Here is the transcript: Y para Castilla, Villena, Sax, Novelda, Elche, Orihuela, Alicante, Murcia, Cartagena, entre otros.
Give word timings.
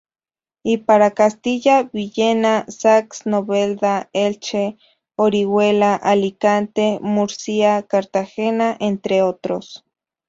Y 0.63 0.77
para 0.79 1.11
Castilla, 1.11 1.83
Villena, 1.83 2.65
Sax, 2.69 3.27
Novelda, 3.27 4.09
Elche, 4.13 4.79
Orihuela, 5.15 5.93
Alicante, 5.93 6.97
Murcia, 7.03 7.83
Cartagena, 7.83 8.75
entre 8.79 9.21
otros. 9.21 9.85